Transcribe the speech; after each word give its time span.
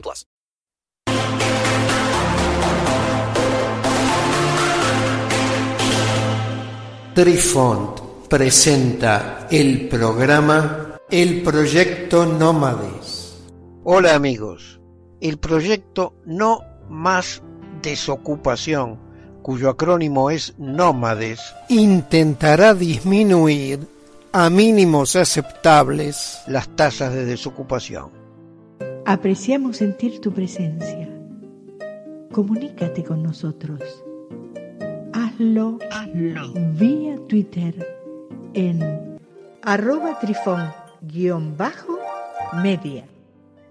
plus. 0.00 0.26
Trifont 7.14 8.00
presenta 8.28 9.46
el 9.48 9.88
programa 9.88 10.96
El 11.08 11.42
Proyecto 11.42 12.26
Nómades. 12.26 13.40
Hola 13.84 14.16
amigos, 14.16 14.80
el 15.20 15.38
proyecto 15.38 16.14
No 16.24 16.60
Más 16.88 17.40
Desocupación, 17.82 18.98
cuyo 19.42 19.70
acrónimo 19.70 20.30
es 20.30 20.54
Nómades, 20.58 21.40
intentará 21.68 22.74
disminuir 22.74 23.86
a 24.32 24.50
mínimos 24.50 25.14
aceptables 25.14 26.40
las 26.48 26.68
tasas 26.74 27.12
de 27.12 27.26
desocupación. 27.26 28.23
Apreciamos 29.06 29.76
sentir 29.76 30.18
tu 30.22 30.32
presencia. 30.32 31.06
Comunícate 32.32 33.04
con 33.04 33.22
nosotros. 33.22 33.82
Hazlo, 35.12 35.78
vía 36.78 37.18
Twitter 37.28 37.86
en 38.54 39.18
arroba 39.62 40.18
trifón-media. 40.20 43.06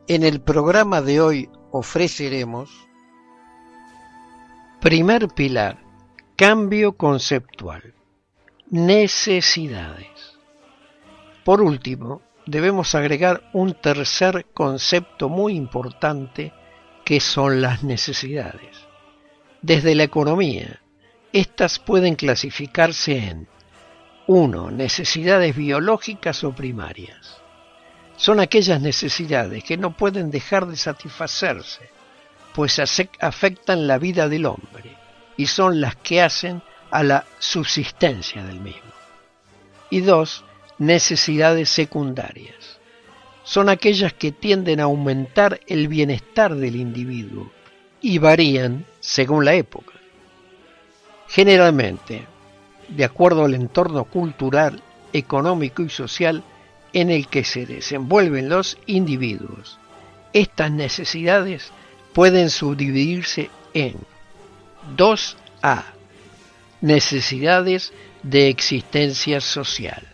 En 0.08 0.24
el 0.24 0.40
programa 0.40 1.02
de 1.02 1.20
hoy 1.20 1.50
ofreceremos 1.72 2.70
Primer 4.82 5.30
pilar, 5.30 5.80
cambio 6.36 6.96
conceptual. 6.98 7.96
Necesidades. 8.70 10.38
Por 11.44 11.62
último, 11.62 12.22
debemos 12.46 12.96
agregar 12.96 13.50
un 13.54 13.74
tercer 13.74 14.46
concepto 14.54 15.30
muy 15.30 15.56
importante 15.56 16.54
que 17.06 17.20
son 17.20 17.62
las 17.62 17.84
necesidades. 17.84 18.78
Desde 19.62 19.96
la 19.96 20.04
economía, 20.04 20.82
estas 21.32 21.80
pueden 21.80 22.16
clasificarse 22.16 23.18
en 23.18 23.48
1. 24.28 24.72
Necesidades 24.72 25.56
biológicas 25.56 26.44
o 26.44 26.54
primarias. 26.54 27.38
Son 28.16 28.40
aquellas 28.40 28.80
necesidades 28.80 29.64
que 29.64 29.78
no 29.78 29.98
pueden 29.98 30.32
dejar 30.32 30.68
de 30.68 30.78
satisfacerse, 30.78 31.90
pues 32.54 32.80
afectan 33.20 33.88
la 33.88 33.98
vida 33.98 34.30
del 34.30 34.46
hombre 34.46 34.96
y 35.36 35.48
son 35.48 35.82
las 35.82 35.96
que 35.96 36.22
hacen 36.22 36.62
a 36.92 37.04
la 37.04 37.26
subsistencia 37.40 38.44
del 38.44 38.60
mismo. 38.60 38.92
Y 39.90 40.02
dos, 40.02 40.46
necesidades 40.78 41.70
secundarias. 41.70 42.80
Son 43.44 43.70
aquellas 43.70 44.14
que 44.14 44.32
tienden 44.32 44.80
a 44.80 44.84
aumentar 44.84 45.60
el 45.68 45.88
bienestar 45.88 46.56
del 46.56 46.76
individuo 46.76 47.52
y 48.02 48.18
varían 48.18 48.86
según 49.00 49.46
la 49.46 49.54
época. 49.54 49.94
Generalmente, 51.28 52.26
de 52.88 53.04
acuerdo 53.04 53.46
al 53.46 53.54
entorno 53.54 54.06
cultural, 54.06 54.82
económico 55.12 55.82
y 55.82 55.90
social 55.90 56.44
en 56.94 57.10
el 57.10 57.28
que 57.28 57.44
se 57.44 57.66
desenvuelven 57.66 58.50
los 58.50 58.78
individuos, 58.86 59.80
estas 60.32 60.72
necesidades 60.72 61.72
pueden 62.14 62.50
subdividirse 62.50 63.50
en 63.74 63.96
2A. 64.96 65.84
Necesidades 66.82 67.94
de 68.24 68.50
existencia 68.50 69.42
social 69.42 70.13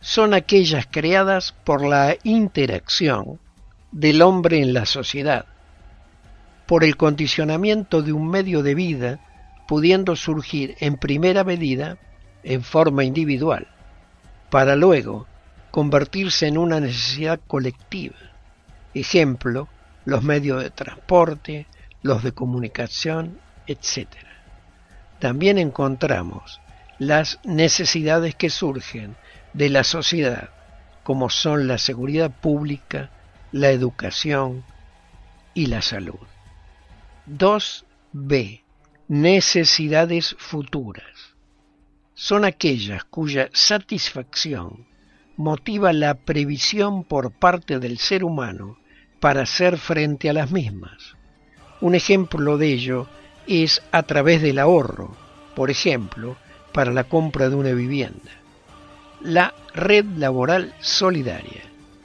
son 0.00 0.34
aquellas 0.34 0.86
creadas 0.90 1.52
por 1.64 1.84
la 1.84 2.16
interacción 2.22 3.40
del 3.90 4.22
hombre 4.22 4.60
en 4.60 4.72
la 4.72 4.86
sociedad, 4.86 5.46
por 6.66 6.84
el 6.84 6.96
condicionamiento 6.96 8.02
de 8.02 8.12
un 8.12 8.28
medio 8.28 8.62
de 8.62 8.74
vida 8.74 9.20
pudiendo 9.66 10.16
surgir 10.16 10.76
en 10.80 10.96
primera 10.96 11.44
medida 11.44 11.98
en 12.42 12.62
forma 12.62 13.04
individual, 13.04 13.68
para 14.50 14.76
luego 14.76 15.26
convertirse 15.70 16.46
en 16.46 16.58
una 16.58 16.80
necesidad 16.80 17.40
colectiva. 17.46 18.16
Ejemplo, 18.94 19.68
los 20.04 20.22
medios 20.22 20.62
de 20.62 20.70
transporte, 20.70 21.66
los 22.02 22.22
de 22.22 22.32
comunicación, 22.32 23.38
etc. 23.66 24.08
También 25.18 25.58
encontramos 25.58 26.60
las 26.98 27.38
necesidades 27.44 28.34
que 28.34 28.50
surgen 28.50 29.16
de 29.58 29.70
la 29.70 29.82
sociedad, 29.82 30.50
como 31.02 31.30
son 31.30 31.66
la 31.66 31.78
seguridad 31.78 32.30
pública, 32.30 33.10
la 33.50 33.70
educación 33.70 34.62
y 35.52 35.66
la 35.66 35.82
salud. 35.82 36.20
2b. 37.28 38.62
Necesidades 39.08 40.36
futuras. 40.38 41.34
Son 42.14 42.44
aquellas 42.44 43.02
cuya 43.02 43.50
satisfacción 43.52 44.86
motiva 45.36 45.92
la 45.92 46.14
previsión 46.14 47.02
por 47.02 47.32
parte 47.32 47.80
del 47.80 47.98
ser 47.98 48.22
humano 48.22 48.78
para 49.18 49.42
hacer 49.42 49.76
frente 49.76 50.30
a 50.30 50.34
las 50.34 50.52
mismas. 50.52 51.16
Un 51.80 51.96
ejemplo 51.96 52.58
de 52.58 52.72
ello 52.72 53.08
es 53.48 53.82
a 53.90 54.04
través 54.04 54.40
del 54.40 54.60
ahorro, 54.60 55.16
por 55.56 55.68
ejemplo, 55.68 56.36
para 56.72 56.92
la 56.92 57.02
compra 57.02 57.48
de 57.48 57.56
una 57.56 57.72
vivienda. 57.72 58.37
La 59.20 59.52
red 59.74 60.04
laboral 60.16 60.74
solidaria 60.78 61.62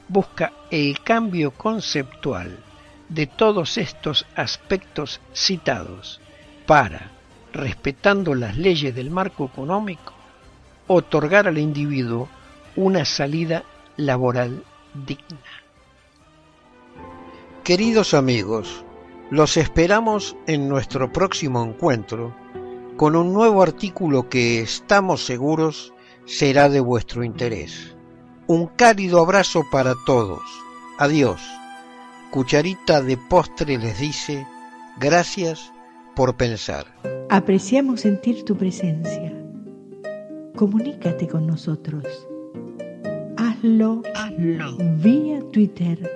busca 0.08 0.52
el 0.72 1.00
cambio 1.00 1.52
conceptual 1.52 2.58
de 3.08 3.28
todos 3.28 3.78
estos 3.78 4.26
aspectos 4.34 5.20
citados 5.32 6.20
para, 6.66 7.12
respetando 7.52 8.34
las 8.34 8.56
leyes 8.56 8.96
del 8.96 9.10
marco 9.10 9.44
económico, 9.44 10.12
otorgar 10.88 11.46
al 11.46 11.58
individuo 11.58 12.28
una 12.74 13.04
salida 13.04 13.62
laboral 13.96 14.64
digna. 14.92 15.38
Queridos 17.62 18.12
amigos, 18.12 18.84
los 19.30 19.56
esperamos 19.56 20.36
en 20.48 20.68
nuestro 20.68 21.12
próximo 21.12 21.62
encuentro 21.62 22.34
con 22.96 23.14
un 23.14 23.32
nuevo 23.32 23.62
artículo 23.62 24.28
que 24.28 24.60
estamos 24.60 25.24
seguros 25.24 25.93
será 26.26 26.68
de 26.68 26.80
vuestro 26.80 27.24
interés. 27.24 27.96
Un 28.46 28.66
cálido 28.66 29.20
abrazo 29.20 29.64
para 29.70 29.94
todos. 30.06 30.42
Adiós. 30.98 31.40
Cucharita 32.30 33.00
de 33.00 33.16
postre 33.16 33.78
les 33.78 33.98
dice, 33.98 34.46
gracias 34.98 35.72
por 36.14 36.36
pensar. 36.36 36.84
Apreciamos 37.30 38.02
sentir 38.02 38.44
tu 38.44 38.54
presencia. 38.56 39.32
Comunícate 40.56 41.26
con 41.28 41.46
nosotros. 41.46 42.04
Hazlo, 43.36 44.02
vía 44.98 45.40
Twitter 45.52 46.10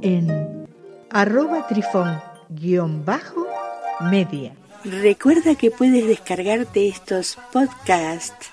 en 0.00 0.66
arroba 1.10 1.66
trifón-media. 1.66 4.54
Recuerda 4.84 5.54
que 5.54 5.70
puedes 5.70 6.06
descargarte 6.06 6.88
estos 6.88 7.38
podcasts 7.52 8.52